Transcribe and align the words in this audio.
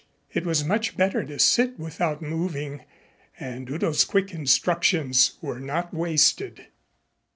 It 0.33 0.47
was 0.47 0.63
much 0.65 0.97
better 0.97 1.23
to 1.23 1.37
sit 1.37 1.77
without 1.77 2.23
moving, 2.23 2.81
and 3.39 3.69
Udo's 3.69 4.03
quick 4.03 4.33
instructions 4.33 5.37
were 5.43 5.59
not 5.59 5.93
wasted. 5.93 6.65